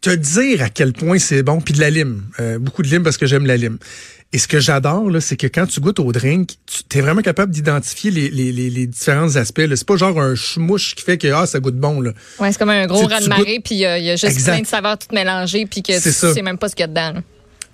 Te 0.00 0.08
dire 0.10 0.62
à 0.62 0.70
quel 0.70 0.94
point 0.94 1.18
c'est 1.18 1.42
bon, 1.42 1.60
puis 1.60 1.74
de 1.74 1.80
la 1.80 1.90
lime. 1.90 2.22
Euh, 2.40 2.58
beaucoup 2.58 2.82
de 2.82 2.88
lime 2.88 3.02
parce 3.02 3.18
que 3.18 3.26
j'aime 3.26 3.44
la 3.44 3.58
lime. 3.58 3.76
Et 4.34 4.38
ce 4.38 4.48
que 4.48 4.60
j'adore, 4.60 5.10
là, 5.10 5.20
c'est 5.20 5.36
que 5.36 5.46
quand 5.46 5.66
tu 5.66 5.80
goûtes 5.80 5.98
au 6.00 6.10
drink, 6.10 6.52
tu 6.88 6.98
es 6.98 7.00
vraiment 7.02 7.20
capable 7.20 7.52
d'identifier 7.52 8.10
les, 8.10 8.30
les, 8.30 8.50
les, 8.50 8.70
les 8.70 8.86
différents 8.86 9.36
aspects. 9.36 9.58
là. 9.58 9.76
C'est 9.76 9.86
pas 9.86 9.96
genre 9.96 10.18
un 10.18 10.34
chmouche 10.34 10.94
qui 10.94 11.02
fait 11.04 11.18
que 11.18 11.28
ah, 11.28 11.44
ça 11.46 11.60
goûte 11.60 11.76
bon. 11.76 12.00
Là. 12.00 12.12
Ouais, 12.38 12.50
c'est 12.50 12.58
comme 12.58 12.70
un 12.70 12.86
gros 12.86 13.02
Tu- 13.02 13.08
tu 13.08 13.12
raz-de-marée, 13.12 13.60
puis 13.62 13.84
euh, 13.84 13.98
il 13.98 14.04
y 14.04 14.10
a 14.10 14.16
juste 14.16 14.32
Exact. 14.32 14.52
plein 14.52 14.62
de 14.62 14.66
saveurs 14.66 14.96
toutes 14.96 15.12
mélangées, 15.12 15.66
puis 15.66 15.82
que 15.82 15.92
C'est 15.92 16.10
tu 16.10 16.16
ça. 16.16 16.32
sais 16.32 16.40
même 16.42 16.56
pas 16.56 16.68
ce 16.70 16.74
qu'il 16.74 16.82
y 16.82 16.84
a 16.84 16.88
dedans. 16.88 17.12
là. 17.16 17.22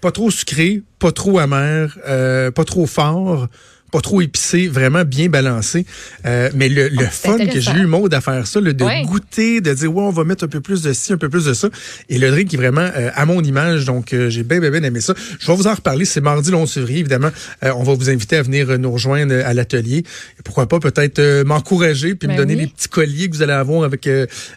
Pas 0.01 0.11
trop 0.11 0.31
sucré, 0.33 0.83
pas 0.99 1.13
trop 1.13 1.39
amer, 1.39 1.97
euh, 2.09 2.51
pas 2.51 2.65
trop 2.65 2.87
fort, 2.87 3.47
pas 3.91 4.01
trop 4.01 4.21
épicé, 4.21 4.69
vraiment 4.69 5.05
bien 5.05 5.29
balancé. 5.29 5.87
Euh, 6.27 6.51
mais 6.55 6.69
le, 6.69 6.89
le 6.89 7.05
Ah, 7.07 7.11
fun 7.11 7.39
que 7.47 7.61
j'ai 7.61 7.73
eu, 7.73 7.87
Maud, 7.87 8.13
à 8.13 8.21
faire 8.21 8.47
ça, 8.47 8.61
là, 8.61 8.73
de 8.73 9.07
goûter, 9.07 9.61
de 9.61 9.73
dire, 9.73 9.95
ouais, 9.95 10.03
on 10.03 10.11
va 10.11 10.25
mettre 10.25 10.45
un 10.45 10.49
peu 10.49 10.61
plus 10.61 10.83
de 10.83 10.93
ci, 10.93 11.13
un 11.13 11.17
peu 11.17 11.29
plus 11.29 11.45
de 11.47 11.55
ça. 11.55 11.69
Et 12.09 12.19
le 12.19 12.31
drink 12.31 12.53
est 12.53 12.57
vraiment 12.57 12.89
euh, 12.97 13.11
à 13.15 13.25
mon 13.27 13.43
image, 13.43 13.85
donc 13.87 14.13
euh, 14.13 14.29
j'ai 14.31 14.43
bien, 14.43 14.61
bien, 14.61 14.71
bien 14.71 14.83
aimé 14.83 15.01
ça. 15.01 15.15
Je 15.41 15.47
vais 15.47 15.55
vous 15.57 15.67
en 15.67 15.75
reparler, 15.75 16.05
c'est 16.05 16.21
mardi 16.21 16.51
le 16.51 16.57
11 16.57 16.71
février, 16.73 17.01
évidemment. 17.01 17.31
Euh, 17.65 17.73
on 17.77 17.83
va 17.83 17.95
vous 17.95 18.11
inviter 18.11 18.37
à 18.37 18.43
venir 18.43 18.69
euh, 18.71 18.77
nous 18.77 18.91
rejoindre 18.93 19.33
euh, 19.33 19.43
à 19.47 19.55
l'atelier. 19.55 20.05
Pourquoi 20.45 20.69
pas 20.69 20.81
peut-être 20.81 21.19
euh, 21.19 21.45
m'encourager 21.45 22.15
puis 22.15 22.29
Ben 22.29 22.35
me 22.35 22.39
donner 22.39 22.55
oui. 22.55 22.61
les 22.63 22.67
petits 22.67 22.89
colliers 22.89 23.29
que 23.31 23.37
vous 23.37 23.43
allez 23.43 23.53
avoir 23.53 23.85
avec 23.85 24.09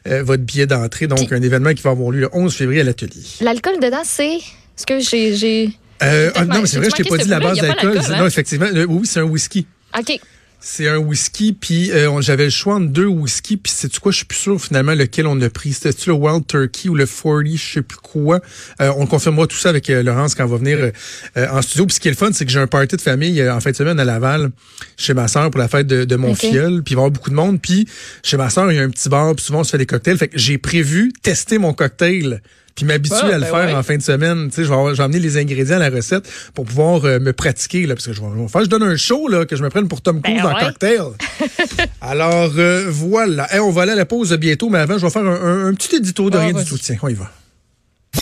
votre 0.06 0.44
billet 0.44 0.66
d'entrée. 0.68 1.08
Donc, 1.08 1.28
Puis- 1.28 1.36
un 1.36 1.42
événement 1.42 1.74
qui 1.74 1.82
va 1.84 1.92
avoir 1.92 2.12
lieu 2.12 2.20
le 2.22 2.30
11 2.34 2.54
février 2.54 2.82
à 2.82 2.84
l'atelier. 2.84 3.22
L'alcool 3.42 3.80
dedans, 3.82 4.02
c'est. 4.04 4.36
Est-ce 4.36 4.86
que 4.86 5.00
j'ai. 5.00 5.70
Euh, 6.04 6.32
ah, 6.36 6.46
non, 6.46 6.54
mais 6.56 6.62
ma- 6.62 6.66
c'est 6.68 6.78
vrai, 6.78 6.90
je 6.90 6.96
t'ai 7.04 7.10
pas 7.10 7.18
dit 7.18 7.30
la 7.30 7.40
base 7.40 7.58
d'alcool. 7.60 7.98
hein? 7.98 8.18
Non, 8.20 8.26
effectivement, 8.28 8.68
euh, 8.74 8.86
oui, 8.90 9.06
c'est 9.08 9.20
un 9.20 9.24
whisky. 9.24 9.66
OK. 9.98 10.20
C'est 10.64 10.88
un 10.88 10.98
whisky, 10.98 11.54
puis 11.54 11.92
euh, 11.92 12.22
j'avais 12.22 12.44
le 12.44 12.50
choix 12.52 12.76
entre 12.76 12.86
deux 12.90 13.08
whisky, 13.08 13.58
puis 13.58 13.74
c'est 13.76 13.98
quoi, 13.98 14.12
je 14.12 14.18
suis 14.18 14.26
plus 14.28 14.38
sûr 14.38 14.62
finalement 14.62 14.94
lequel 14.94 15.26
on 15.26 15.42
a 15.42 15.50
pris. 15.50 15.74
C'était-tu 15.74 16.10
le 16.10 16.16
Wild 16.16 16.46
Turkey 16.46 16.88
ou 16.88 16.94
le 16.94 17.08
40, 17.08 17.48
je 17.58 17.74
sais 17.74 17.82
plus 17.82 17.98
quoi? 17.98 18.42
Euh, 18.80 18.92
on 18.98 19.08
confirmera 19.08 19.48
tout 19.48 19.58
ça 19.58 19.70
avec 19.70 19.90
euh, 19.90 20.04
Laurence 20.04 20.36
quand 20.36 20.44
on 20.44 20.50
va 20.50 20.58
venir 20.58 20.78
euh, 20.80 20.92
euh, 21.38 21.48
en 21.50 21.64
studio. 21.64 21.88
Puis 21.88 21.96
ce 21.96 22.00
qui 22.00 22.10
est 22.10 22.12
le 22.12 22.18
fun, 22.18 22.30
c'est 22.32 22.46
que 22.46 22.52
j'ai 22.52 22.60
un 22.60 22.68
party 22.68 22.96
de 22.96 23.02
famille 23.02 23.42
euh, 23.42 23.56
en 23.56 23.60
fin 23.60 23.72
de 23.72 23.76
semaine 23.76 24.00
à 24.00 24.06
Laval 24.06 24.52
chez 24.98 25.16
ma 25.16 25.28
sœur 25.28 25.50
pour 25.50 25.60
la 25.60 25.68
fête 25.68 25.88
de, 25.88 26.04
de 26.06 26.16
mon 26.16 26.34
Ok. 26.34 26.38
filleul, 26.42 26.84
puis 26.84 26.94
il 26.94 26.96
va 26.96 27.02
y 27.02 27.06
avoir 27.06 27.10
beaucoup 27.12 27.32
de 27.32 27.36
monde. 27.36 27.60
Puis 27.60 27.88
chez 28.22 28.38
ma 28.38 28.52
sœur, 28.52 28.72
il 28.72 28.76
y 28.76 28.80
a 28.80 28.84
un 28.84 28.90
petit 28.92 29.10
bar, 29.10 29.34
puis 29.36 29.44
souvent 29.44 29.62
on 29.62 29.64
se 29.64 29.72
fait 29.72 29.80
des 29.80 29.88
cocktails. 29.88 30.18
Fait 30.20 30.28
que 30.28 30.38
j'ai 30.38 30.60
prévu 30.60 31.12
tester 31.24 31.58
mon 31.58 31.74
cocktail. 31.74 32.40
Puis 32.76 32.86
m'habituer 32.86 33.18
Ah, 33.24 33.26
à 33.26 33.34
le 33.38 33.40
ben 33.42 33.46
faire 33.48 33.66
ouais. 33.68 33.74
en 33.76 33.84
fin 33.84 33.98
de 33.98 34.02
semaine. 34.02 34.48
Tu 34.50 34.56
sais, 34.56 34.64
je 34.64 34.70
vais, 34.74 35.02
amener 35.04 35.20
les 35.20 35.38
ingrédients 35.38 35.76
à 35.76 35.80
la 35.80 35.90
recette 35.90 36.28
pour 36.54 36.66
pouvoir 36.66 37.04
euh, 37.06 37.20
me 37.20 37.34
pratiquer, 37.34 37.86
là, 37.86 37.96
parce 37.96 38.06
que 38.08 38.14
je 38.14 38.22
vais, 38.22 38.28
je 38.36 38.42
vais 38.42 38.48
faire, 38.48 38.62
je 38.64 38.70
donne 38.70 38.84
un 38.84 38.96
show, 38.96 39.28
là, 39.28 39.46
que 39.46 39.56
je 39.56 39.64
me 39.64 39.70
prenne 39.70 39.88
pour 39.88 40.02
Tom 40.02 40.22
Cruise 40.22 40.38
Ben 40.42 40.46
en 40.50 40.56
ouais. 40.56 40.62
cocktail. 40.66 41.02
Alors, 42.02 42.52
euh, 42.58 42.86
voilà. 42.90 43.54
Hey, 43.54 43.60
on 43.60 43.72
va 43.72 43.84
aller 43.84 43.92
à 43.92 43.96
la 43.96 44.06
pause 44.06 44.34
bientôt, 44.34 44.70
mais 44.70 44.80
avant, 44.80 44.98
je 44.98 45.06
vais 45.06 45.12
faire 45.12 45.24
un, 45.24 45.28
un- 45.28 45.68
un 45.68 45.74
petit 45.74 45.96
édito 45.98 46.30
de 46.30 46.38
Ah, 46.38 46.42
rien 46.42 46.54
du. 46.54 46.64
Tiens, 46.80 46.98
on 47.02 47.08
y 47.10 47.14
va. 47.14 47.30